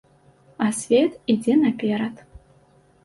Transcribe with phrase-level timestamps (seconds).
[0.67, 2.25] А свет ідзе наперад.